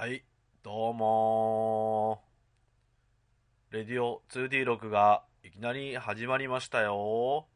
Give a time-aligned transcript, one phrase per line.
[0.00, 0.24] はい、
[0.62, 2.22] どうも。
[3.70, 7.46] レディオ 2D 録がいきなり始まりましたよ。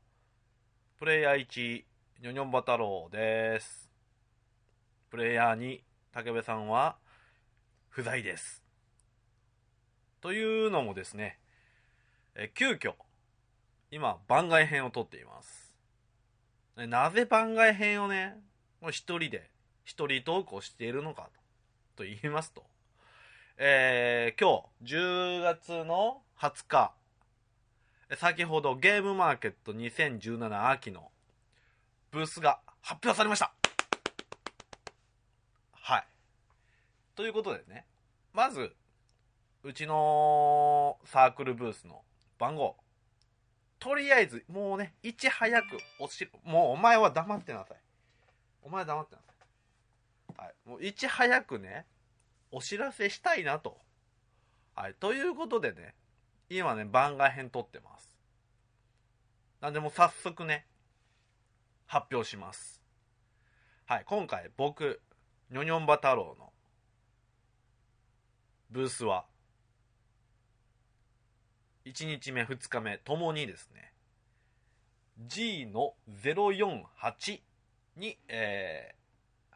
[0.98, 1.84] プレイヤー1、
[2.20, 3.90] ニョニョンバ太郎です。
[5.08, 5.80] プレイヤー2、
[6.12, 6.96] 竹部さんは
[7.88, 8.62] 不在です。
[10.20, 11.38] というのもですね、
[12.34, 12.92] え急遽、
[13.90, 15.74] 今番外編を撮っています。
[16.76, 18.36] なぜ番外編をね、
[18.90, 19.48] 一人で、
[19.82, 21.43] 一人投稿しているのかと。
[21.96, 22.64] と言いますと、
[23.56, 26.92] えー、今日10月の20日、
[28.16, 31.10] 先ほどゲームマーケット2017秋の
[32.10, 33.52] ブースが発表されました
[35.72, 36.06] はい。
[37.14, 37.86] ということでね、
[38.32, 38.74] まず、
[39.62, 42.02] うちのサークルブースの
[42.38, 42.76] 番号、
[43.78, 45.66] とりあえず、もうね、いち早く
[46.00, 47.78] おし、もうお前は黙ってなさい。
[48.62, 49.33] お前は黙ってなさい。
[50.36, 51.86] はい、もういち早くね、
[52.50, 53.78] お知らせしたいなと。
[54.74, 55.94] はい、ということでね、
[56.50, 58.18] 今ね、番外編撮ってます。
[59.60, 60.66] なんでもう早速ね、
[61.86, 62.82] 発表します。
[63.86, 65.00] はい、今回僕、
[65.50, 66.52] ニョニョンバ太郎の
[68.70, 69.26] ブースは、
[71.84, 73.92] 1日目、2日目ともにですね、
[75.26, 77.40] G の048
[77.96, 79.03] に、えー、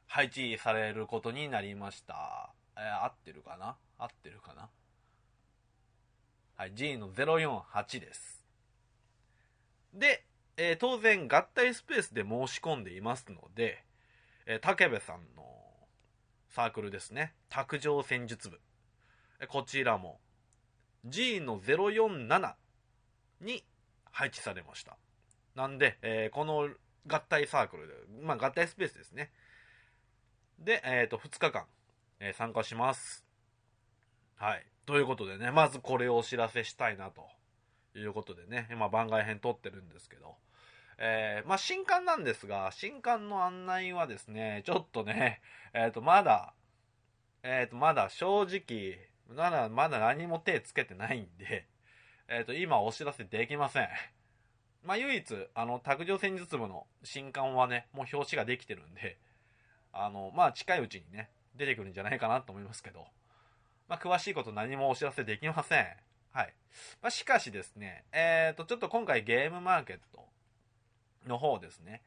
[0.09, 2.51] 配置されることになりました。
[2.77, 3.77] えー、合ってるかな？
[3.99, 4.69] 合ってるかな？
[6.57, 8.45] はい、G の048です。
[9.95, 10.25] で、
[10.57, 13.85] えー当然合体スペースで申し込んでいますので、
[14.47, 15.45] えー竹部さんの
[16.49, 18.61] サークルですね、卓上戦術部。
[19.41, 20.19] えこちらも
[21.05, 22.55] G の047
[23.43, 23.63] に
[24.11, 24.97] 配置されました。
[25.55, 26.71] なんで、えーこの
[27.07, 29.31] 合体サークルで、まあ合体スペースですね。
[30.59, 31.67] で、えっ、と、2日間、
[32.21, 33.25] えー参加します。
[34.35, 34.67] はい。
[34.87, 37.29] ということでね、まずこれをお知らせしたいなと
[37.95, 40.35] いうことでね、今番外編撮ってるんですけど、
[40.99, 45.41] えーまあ新刊なんですが、新刊の案内はですね、ちょっとね、
[45.75, 46.55] えっ、と、まだ、
[47.45, 48.99] えっ、と、まだ正直、
[49.29, 51.69] まだ、まだ何も手つけてないんで、
[52.27, 53.89] えっ、と、今お知らせできません。
[54.83, 55.25] まあ唯一、
[55.55, 59.19] あの、卓上戦術部の新刊はね、もう表紙ができてるんで、
[59.93, 63.07] あの、まあ、近いうちにね、出てくるんじゃないかなと思いますけど、
[63.89, 65.87] まあ、詳しいこと何もお知らせできません。
[66.31, 66.55] はい。
[67.03, 70.27] まあ、しかしですね、えっ、と、ちょっと今回ゲームマーケット
[71.27, 72.03] の方ですね、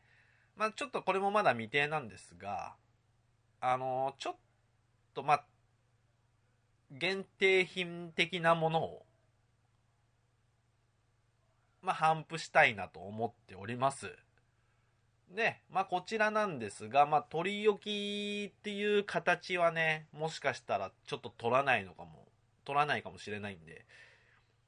[0.56, 2.76] まあ、ちょっとこれもまだ未定なんですが、
[3.60, 4.36] あのちょっ
[5.14, 5.46] と、まあ、
[6.92, 9.06] 限定品的なものを、
[11.82, 14.16] まあ、頒布したいなと思っております。
[15.36, 22.28] で、まあ、こちらなんですが、まあ、取り置きっていう形はね、もしかしたらちょっと取らないのかも、
[22.66, 23.86] 取らないかもしれないんで、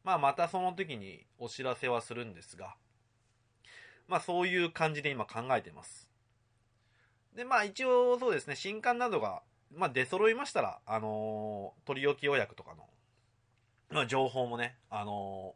[0.03, 2.75] まあ、またその時にお知らせはするんですが、
[4.07, 6.09] まあ、そういう感じで今考えてます。
[7.35, 9.41] で、まあ、一応そうですね、新刊などが、
[9.75, 12.88] まあ、出揃いましたら、あのー取り置き予約とかの、
[13.90, 15.56] まあ、情報もね、あの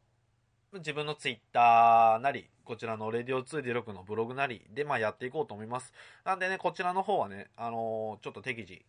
[0.77, 5.93] 自分のツイッターなり、こちらのレディオ 2D6 のブログなりで、まあ、やっていこうと思います。
[6.25, 8.85] なんでね、こちらの方はね、あのーちょっと適時、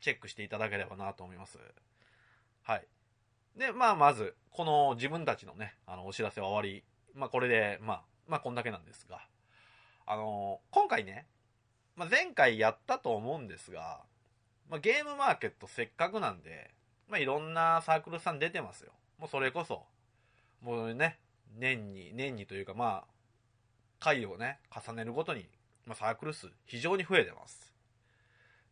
[0.00, 1.58] チェックしていただければなと思います。
[2.62, 2.86] はい。
[3.56, 6.84] で、まあ、まず、この自分たちのね、あの、お知らせは終わり。
[7.14, 9.20] まあ、これで、まあ、まあ、こんだけなんですが、
[10.06, 11.26] あのー今回ね、
[11.96, 14.00] まあ、前回やったと思うんですが、
[14.68, 16.70] まあ、ゲームマーケットせっかくなんで、
[17.08, 18.92] まあ、いろんなサークルさん出てますよ。
[19.18, 19.84] もうそれこそ、
[20.66, 21.20] もうね、
[21.56, 23.04] 年に、年にというかまあ、
[24.00, 25.46] 回をね、重ねるごとに、
[25.86, 27.72] まあ、サークル数非常に増えてます。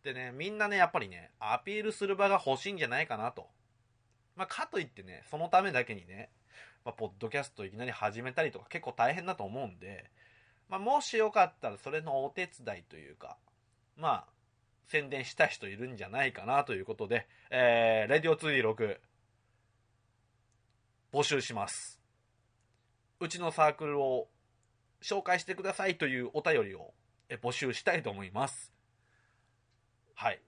[0.02, 3.46] でね、みんなね、やっぱりね、アピールする場が欲しいんじゃないかなと。
[4.34, 6.30] まあ、かといってね、そのためだけにね、
[6.84, 10.10] まあ、ポッドキャストいきなり始めたりとか結構大変だと思うんで、
[10.68, 13.36] まあ、もしよかったらそれのお手伝いというか、
[13.96, 14.24] まあ、
[14.88, 18.98] 宣伝した人いるんじゃないかなということで、えー、レディオ 2D6、
[21.14, 22.00] 募集します。
[23.20, 24.26] うちのサークルを
[25.00, 26.92] 紹介してくださいというお便りを
[27.40, 28.72] 募集したいと思います。
[30.16, 30.42] はい。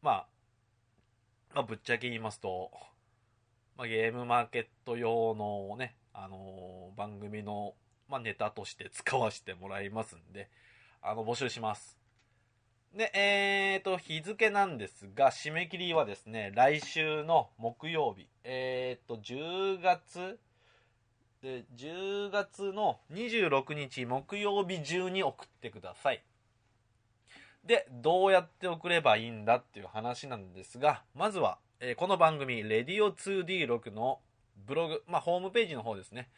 [0.00, 0.26] まあ、
[1.56, 2.70] まあ、ぶっちゃけ言いますと、
[3.76, 7.74] まあ、ゲームマーケット用のね、あのー番組の、
[8.08, 10.48] まあ、ネタとして使わせてもらいますんで、
[11.02, 11.98] あの、募集します。
[12.94, 20.38] で、えーと、日付なんですが、締め切りはですね、来週の木曜日、えーと、10月、
[21.42, 26.22] で、10月の26日木曜日中に送ってください。
[27.64, 34.20] で、どうやって送ればいいんだっていう話なんですが、まずは、えーこの番組、Radio2D6 の
[34.68, 36.28] ブログ、まあ、ホームページの方ですね、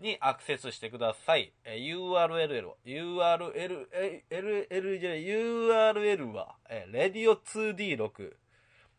[0.00, 1.52] にアクセスしてください。
[1.64, 7.12] えー URL は、URL、え L、L じゃない URL は、えー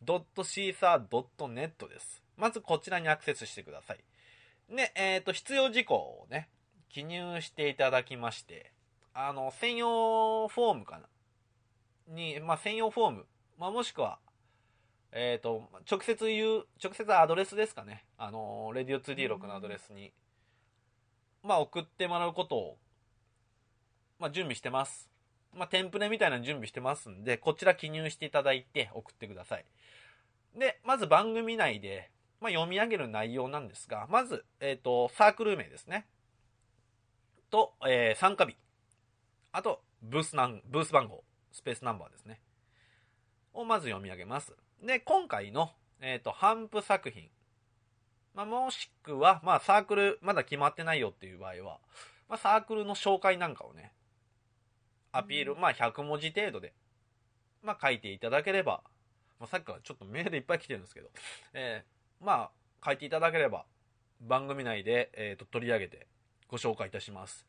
[0.06, 2.24] radio2d6.caesar.net です。
[2.38, 4.00] まずこちらにアクセスしてください。
[4.70, 6.50] で、えっ、と、必要事項をね、
[6.90, 8.72] 記入していただきまして、
[9.14, 11.08] あの、専用フォームかな？
[12.16, 13.26] に、まあ、専用フォーム、
[13.58, 14.20] まあ、もしくは、
[15.12, 18.06] えっ、と、直接言う、直接アドレスですかね。
[18.18, 20.14] あの、Radio2D6 のアドレスに、
[21.44, 22.78] まあ、送ってもらうことを、
[24.20, 25.10] まあ、準備してます。
[25.54, 29.66] まあ、テンプレみたいなの準備してますんで、こちら記入していただいて送ってください。
[30.58, 32.10] で、まず番組内で、
[32.40, 36.08] まあ、読み上げる内容なんですが、まず、えっ、と、サークル名ですね。
[37.50, 38.56] と、えー参加日。
[39.52, 42.42] あと、ブースなん、ブース番号、スペースナンバーですね。
[43.54, 44.56] をまず読み上げます。
[44.82, 47.30] で、今回の、えっ、と、ハンプ作品。
[48.34, 51.80] まあ、もしくは、まあ、サークル、まだ決まってないよっていう場合は、
[52.30, 53.92] まあ、サークルの紹介なんかをね、
[55.12, 56.74] アピール、まあ、100文字程度で、
[57.62, 58.82] まあ、書いていただければ、
[59.40, 61.10] まあ、さっきからちょっとメールいっぱい来てるんですけど、
[61.54, 62.52] えーまあ、
[62.86, 63.66] 書いていただければ、
[64.22, 66.08] 番組内で、えー、と取り上げて
[66.48, 67.46] ご紹介いたします。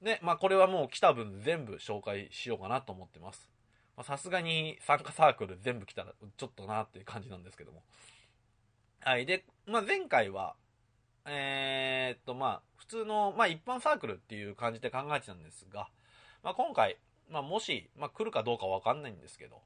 [0.00, 3.50] で、まあ、これはもう来た分全部紹介しようかなと思ってます。
[3.96, 7.82] まあさすがに参加サークル全部来たらちょっとなっていう感じなんですけども。
[9.00, 9.26] はい。
[9.26, 10.54] で、まあ、前回は、
[11.26, 15.88] えーっと、まあ、普通の、まあ、一般サークルっていう感じで考えてたんですが、
[16.42, 16.98] まあ、今回、
[17.30, 19.62] まあ、もし、まあ、来るかどうかわかんないんですけど、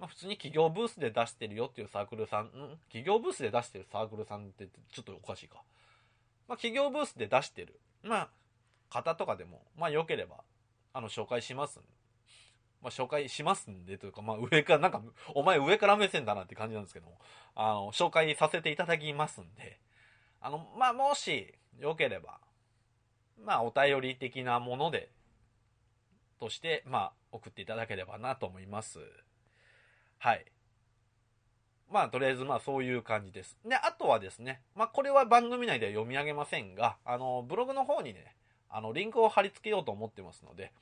[0.00, 2.50] まあ、普通に企業ブースで出してるよっていうサークルさん、ん？
[2.88, 5.62] 企業ブースで出してるサークルさんってちょっとおかしいか。
[6.48, 8.28] まあ、企業ブースで出してる、まあ、
[8.90, 10.42] 方とかでも、まあ、良ければ、
[10.92, 11.80] あの、紹介します
[12.84, 15.00] まあ、紹介しますんでというか、まあ、上から、なんか、
[15.34, 17.18] お前上から目線だなって感じなんですけども、
[17.54, 19.80] あの、紹介させていただきますんで、
[20.42, 22.40] あの、まあ、もし、良ければ、
[23.42, 25.10] まあ、お便り的なもので、
[26.38, 28.98] として、まあ、送っていただければなと思います。
[30.18, 30.44] はい。
[31.90, 33.56] まあ、とりあえず、まあ、そういう感じです。
[33.64, 38.36] で、あとはですね、まあ、これは番組内では読み上げませんが、あの、ブログの方にね、
[38.68, 40.72] あの、リンクを貼り付けようと思ってますので、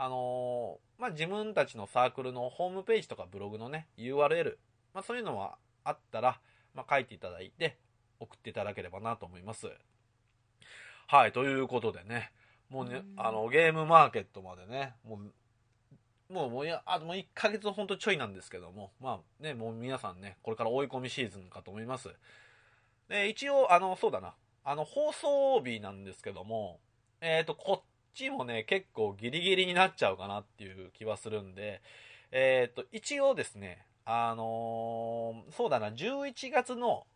[0.00, 4.56] あのーまあ、自分たちのサークルのホームページとかブログのね、URL、
[4.94, 6.40] まあ、そういうのはあったら、
[6.72, 7.78] まあ、書いていただいて、
[8.20, 9.68] 送っていただければなと思います。
[11.08, 12.30] はい、ということでね、
[12.70, 15.20] もうね、あの、ゲームマーケットまでね、も
[16.30, 22.08] う、もう、もういや、あともう1ヶ月ほんとちょいなんですけども、まあね、もう皆さんね、これから追い込みシーズンかと思います。
[23.08, 26.78] で、一応、あの、そうだな、あの、放送日なんですけども、
[27.20, 31.80] えっ、と、こっちもね、結構ギリギリになっちゃうかなっていう気はするんで、
[32.30, 37.06] えっ、と、一応ですね、あのーそうだな、11月の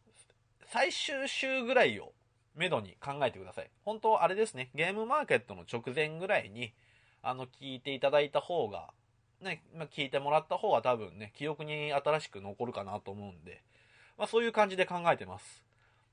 [0.67, 2.12] 最終週ぐらいを
[2.55, 3.71] めどに考えてください。
[3.85, 6.73] 本当あれですね、ゲームマーケットの直前ぐらいに、
[7.23, 8.91] あの、聞いていただいた方が、
[9.41, 13.62] ね、ま、聞いてもらった方が多分ね、記憶に新しく残るかなと思うんで、
[14.19, 15.65] まあ、そういう感じで考えてます。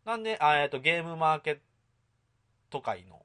[0.05, 1.59] なんで、あえっと、ゲームマーケッ
[2.69, 3.21] ト界の、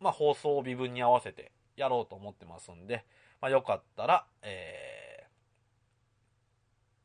[0.00, 3.04] まあ、放送日分に合わせてやろうと思ってますんで、
[3.40, 5.24] まあ、よかったら、えー、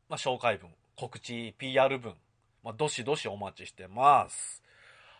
[0.08, 2.14] まあ、紹介文、告知、PR 文、
[2.62, 4.62] まあ、どしどしお待ちしてます。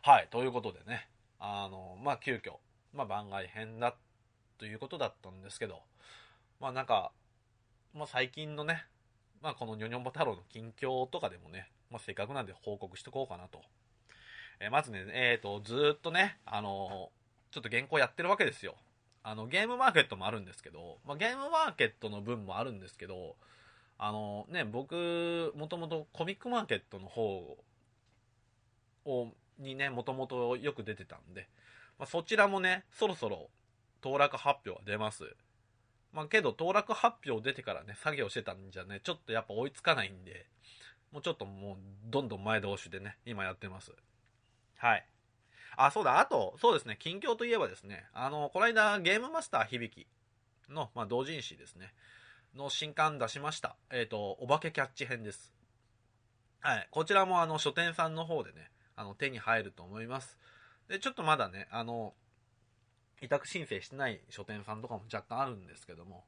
[0.02, 1.08] はい、ということでね、
[1.38, 2.54] あの、まあ、急遽、
[2.92, 3.94] まあ、番外編だ
[4.58, 5.80] ということだったんですけど、
[6.60, 7.12] まあ、なんか、
[7.94, 8.84] まあ、最近のね、
[9.42, 13.62] まあ、このニョニョンボ太郎の近況とかでもね、まあ、せっかくなんで報告しておこうかなと。
[14.60, 17.10] えーまずね、えっ、と、ずっとね、あの
[17.50, 18.76] ちょっと原稿やってるわけですよ。
[19.22, 23.36] あの、ゲームマーケットもあるんですけど、まあ、ゲームマーケットの分もあるんですけど、
[23.98, 27.58] あのね、僕、もともとコミックマーケットの方
[29.04, 31.48] を、にね、もともとよく出てたんで、
[31.98, 33.50] まあ、そちらもね、そろそろ
[34.00, 35.36] 当落発表は出ます。
[36.12, 40.46] まあ、けど、当落発表出てからね、作業してたんじゃね、ちょっとやっぱ追いつかないんで、
[41.12, 41.76] もうちょっともう、
[42.06, 43.92] どんどん前倒しでね、今やってます。
[44.76, 45.04] はい。
[45.86, 50.06] あ、そうだ、あと、そうですね、近況といえばですね、あの、この間、ゲームマスター響
[50.68, 51.94] の、まあ、同人誌ですね、
[52.54, 53.76] の新刊出しました。
[53.90, 55.54] えっ、と、お化けキャッチ編です。
[56.60, 56.88] はい。
[56.90, 60.36] こちらも、あの、書店さんの方でね、あの、手に入ると思います。
[60.88, 62.12] で、ちょっとまだね、あの、
[63.22, 66.24] 委託申請してない書店さんとかも若干あるんですけども、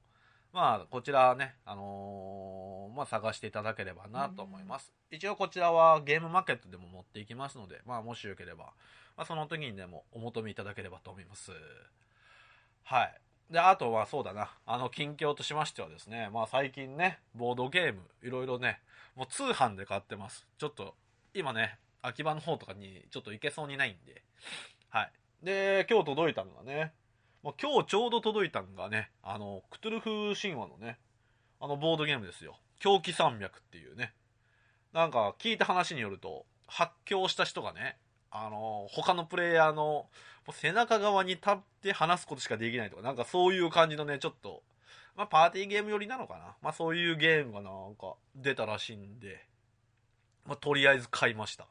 [0.52, 4.92] まあ、こちらね、あのーまあ、探していただければなと思います。
[5.10, 8.72] 一応こちらはゲームマーケットでも持っていきますので、まあ、もしよければ、
[9.16, 11.52] まあ、その時にでもお求めいただければと思います。
[12.84, 13.14] はい。
[13.50, 18.80] で、あとはそうだな、あの、近況としましてはですね、まあ最近ね、ボードゲーム、いろいろね、
[19.14, 20.46] もう通販で買ってます。
[20.58, 20.94] ちょっと、
[21.34, 24.22] 今ね、秋葉の方とかにちょっと行けそうにないんで、
[24.90, 25.12] はい。
[25.42, 26.92] で、今日届いたのがね、
[27.42, 30.98] もう今日ちょうど届いたのがね、あの、クトゥルフ神話のね、
[31.60, 32.56] あのボードゲームですよ。
[32.78, 34.12] 狂気山脈っていうね。
[34.92, 37.96] なんか聞いた話によると、発狂した人がね、
[38.30, 40.06] あの、他のプレイヤーの
[40.52, 44.62] 背中側に立って話すことしかできないとか、なんかそういう感じのね、ちょっと、
[45.16, 46.56] まあパーティーゲーム寄りなのかな。
[46.62, 49.44] まあそういうゲームがなんか出たらしいんで、
[50.46, 51.66] まあとりあえず買いました。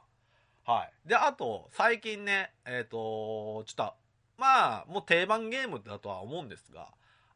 [0.66, 1.10] はい。
[1.10, 3.94] で、あと、最近ね、えっ、ー、と、ちょっと、
[4.42, 6.88] まあ、もう定番ゲームだとは思うんですが、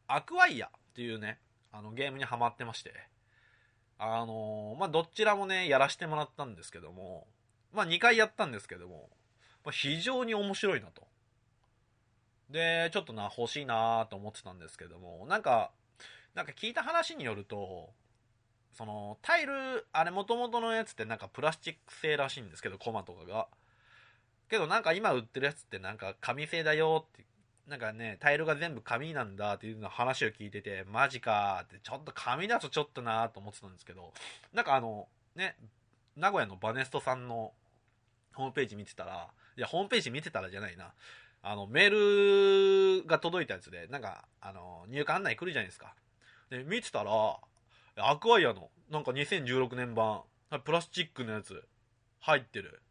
[0.08, 1.38] アクワイアっていうね、
[1.70, 2.92] あのゲームにハマってまして、
[3.96, 7.28] あのー、まあどちらもね、やらせてもらったんですけども、
[7.72, 9.08] まあ2回やったんですけども、
[9.64, 11.06] まあ、非常に面白いなと。
[12.50, 15.70] で、ちょっとな、欲しいなと思ってたんですけども、なんか、
[16.34, 17.90] なんか聞いた話によると、
[18.72, 23.46] その、タイル、あれ元々のやつってなんかプラスチック製らしいんですけど、コマとかが。
[24.48, 27.24] けどなんか今売ってるやつってなんか紙製だよって、
[27.68, 34.12] なんかね、タイルが全部紙なんだっていうの話を聞いてて、マジかって、ちょっと紙だとちょっとなーと思ってたんですけど、
[34.52, 35.56] なんかあの、ね、
[36.16, 37.52] 名古屋のバネストさんの
[38.34, 40.92] ホームページ見てたら、いや、ホームページ見てたらじゃないな。
[41.42, 45.94] あの、メールが届いたやつで、なんか、あの、入荷案内来るじゃないですか。
[46.50, 47.38] で、見てたら、
[47.98, 50.22] アクアイアの、なんか2016年版、
[50.64, 51.66] プラスチックのやつ、
[52.20, 52.82] 入ってる。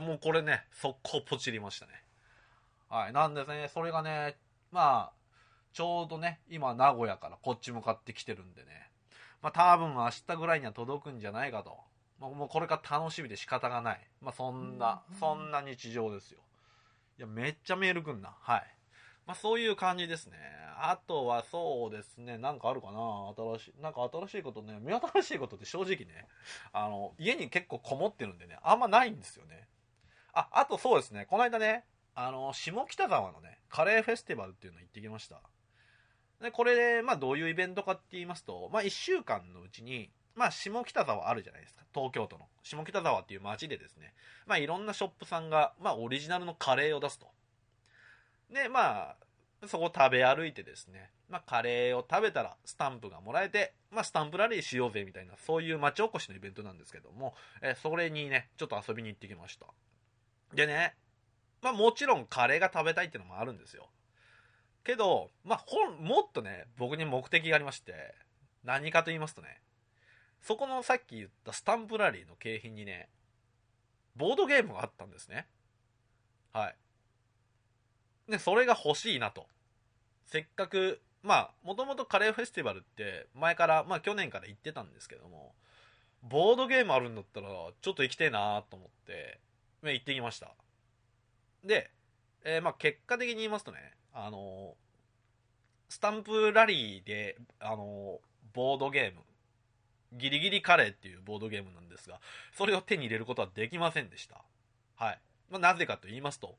[0.00, 1.92] もうこれね、速攻ポチりましたね。
[2.88, 3.12] はい。
[3.12, 4.36] なんですね、それがね、
[4.70, 5.12] まあ、
[5.72, 8.90] ちょうどね、今名古屋からこっち向かってきてるんでね、
[9.40, 11.78] まあ多分明日ぐらいには届くんじゃないかと。
[12.20, 14.00] まあ、もうこれから楽しみで仕方がない。
[14.20, 16.40] まあそんな、そんな日常ですよ。
[17.18, 18.36] いや、めっちゃメールくんな。
[18.40, 18.76] はい。
[19.26, 20.36] まあ、そういう感じですね。
[20.78, 26.26] あとはそうですね、なんかあるかな新しい、なんか新しいことね、目新しいことって正直ね、
[26.72, 29.68] あの、家に結構こもってるんでね、あんまないんですよね。
[30.32, 31.84] あ、あとそうですね、この間ね、
[32.14, 35.40] あの、下北沢のね、カレーフェスティバルっていうの行ってきました。
[36.40, 41.82] で、これで、まあどういうイベントかって言いますと、まあ1週間のうちに、まあ、下北沢あるじゃないですか。
[41.94, 42.46] 東京都の。
[42.62, 44.14] 下北沢っていう街でですね。
[44.46, 47.26] まあ、いろんなショップさんが、まあ、オリジナルのカレーを出すと。
[48.50, 49.16] で、まあ、
[49.66, 51.10] そこを食べ歩いてですね。
[51.28, 59.66] まあ、カレーを食べたらスタンプがもらえて、まあ、スタンプラリーしようぜみたいな、そういう街おこしのイベントなんですけども、えそれにね、ちょっと遊びに行ってきました。
[60.54, 60.94] でね、
[61.62, 63.88] まあ、もちろんカレーが食べたいっていうのもあるんですよ。
[64.84, 68.14] けど、まあ、ほん、もっとね、僕に目的がありまして、
[68.64, 69.60] 何かと言いますとね、
[70.42, 73.08] そこのさっき言ったスタンプラリーの景品にね、
[74.16, 75.46] ボードゲームがあったんですね。
[76.52, 76.68] は
[78.28, 78.30] い。
[78.30, 79.46] で、それが欲しいなと。
[80.26, 85.54] せっかく、まあ、もともとカレーフェスティバルって前から、まあ去年から行ってたんですけども、
[86.22, 89.40] ボードゲームあるんだったら、ちょっと行きたいなと思って、
[89.90, 90.54] 行ってきました。
[91.64, 91.90] で、
[92.44, 93.78] えー、まあ結果的に言いますとね、
[94.12, 94.74] あの
[95.88, 98.20] スタンプラリーで、あの
[98.54, 99.20] ボードゲーム、
[100.18, 102.18] ギリギリカレーっていうボードゲームなんですが、
[102.56, 104.42] それを手に入れることはできませんでした。
[104.96, 105.20] はい。
[105.50, 106.56] まあ、なぜかと言いますと、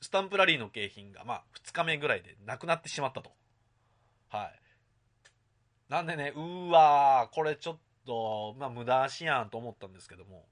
[0.00, 3.32] スタンプラリーの景品が、まあ、2日目ぐらいでなくなってしまったと。
[4.28, 4.60] はい。
[5.88, 10.44] なんでね、うーわー、これちょっと、まあ、無駄足やんと思ったんですけども、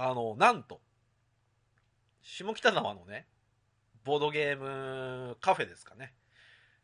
[0.00, 0.80] あの、なんと、
[2.22, 3.26] 下北沢のね、
[4.04, 6.14] ボードゲームカフェですかね、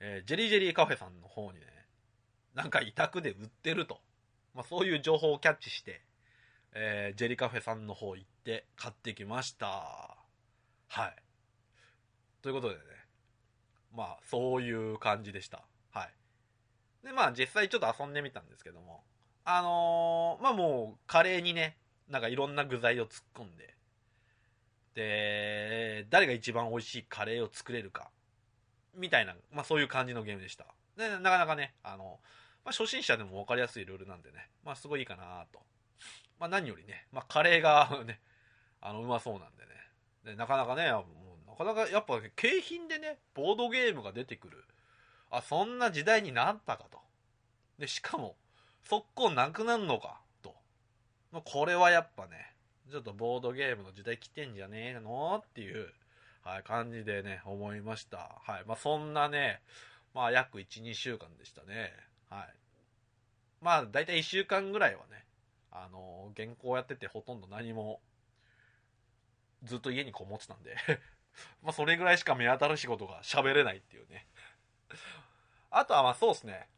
[0.00, 1.66] えー、ジェリージェリーカフェさんの方にね、
[2.54, 4.00] なんか委託で売ってると。
[4.52, 6.02] まあ、そういう情報をキャッチして、
[6.72, 10.16] えー、ジェリカフェさんの方行って買ってきました。
[10.88, 11.16] はい。
[12.42, 12.80] ということでね、
[13.94, 15.62] まあ、そういう感じでした。
[15.92, 17.06] はい。
[17.06, 19.04] で、まあ、実際ちょっと遊んでみたんですけども、
[19.44, 21.76] あのー、まあもう、カレーにね、
[22.08, 23.74] なんかいろんな具材を突っ込んで、
[24.94, 28.10] で、誰が一番美味しいカレーを作れるか、
[28.94, 30.66] みたいな、まあそういう感じのゲームでした。
[30.96, 32.20] で、なかなかね、あの、
[32.64, 35.60] まあ、初心者でも分かりやすいルールなんでね、まあ、すごいいいかなと。
[36.38, 38.20] まあ、何よりね、まあ、カレーが ね、
[38.80, 39.70] あの、うまそうなんでね。
[40.24, 41.04] で、なかなかね、も
[41.46, 44.64] うなかなかやっぱ景品でね、ボードゲームが出てくる。
[45.30, 47.00] あ、そんな時代になったかと。
[47.78, 48.36] で、しかも、
[48.82, 50.20] 速攻なくなるのか、
[51.34, 52.54] まあ、これはやっぱね、
[52.88, 55.42] ちょっとボードゲームの時代来てんじゃねえの？
[55.44, 55.92] っていう、
[56.44, 58.40] はい、感じでね、思いました。
[58.46, 58.64] はい。
[58.66, 59.60] まあ、そんなね、
[60.14, 61.92] まあ、約1、2週間でしたね。
[62.30, 62.54] はい。
[63.60, 65.24] まあ、大体1週間ぐらいはね、
[65.72, 68.00] あのー、原稿やっててほとんど何も、
[69.64, 70.76] ずっと家にこもってたんで
[71.64, 74.26] まあ、それぐらいしか目新しいことが喋れないっていうね
[75.70, 76.68] あとはまあそうですね。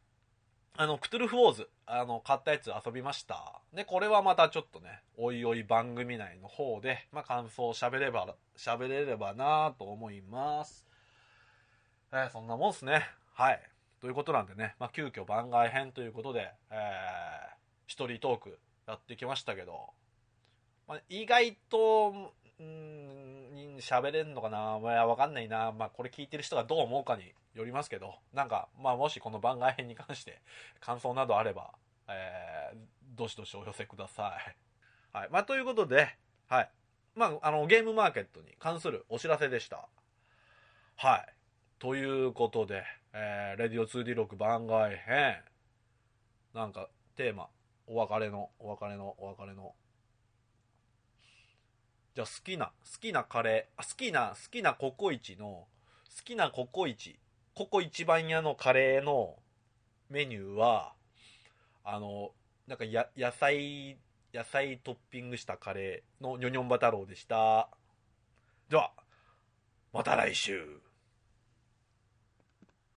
[0.79, 3.61] あの、クトゥルフウォーズ、あの、買ったやつ遊びました。
[3.73, 10.85] で、これはまたちょっとね、おいおい番組内の方で、まあ感想を喋れば、喋れればなと思います。
[12.13, 13.09] えーそんなもんっすね。
[13.33, 13.61] はい。
[14.01, 16.77] ということなんでね、まあ急遽番外編ということで、えー、
[17.87, 19.89] 一人トークやってきましたけど、
[20.87, 23.46] まあ、意外と、うん、
[23.77, 24.79] 喋れんのかな？
[24.79, 25.71] まあ、わかんないな。
[25.71, 30.41] まあ、これ聞いてる人がどう思うかによりますけど、なんか、まあ、もしこの番外編に関して
[30.79, 31.73] 感想などあれば、
[32.07, 32.77] えー、
[33.17, 34.33] どしどしお寄せくださ
[35.13, 35.17] い。
[35.17, 35.29] はい。
[35.31, 36.15] まあ、ということで、
[36.47, 36.69] はい。
[37.15, 39.87] まあ、あの、ゲームマーケットに関するお知らせでした。
[40.95, 41.33] はい。
[41.79, 45.37] ということで、えー、レディオ 2D6 番外編、
[46.53, 47.49] なんか、テーマ、
[47.87, 49.73] お別れの、お別れの、お別れの、
[52.17, 55.67] じゃあ好きな、好きなカレー、あ好きな、好きなココイチの、好
[56.25, 57.19] きなココイチ、
[57.53, 59.35] ココ一番屋のカレーの
[60.09, 60.93] メニューは、
[61.83, 62.31] あの、
[62.65, 63.99] なんかや、野菜、
[64.33, 67.69] 野菜トッピングしたカレーのニョニョンバ太郎でした。
[68.67, 68.93] では、
[69.93, 70.86] また来週。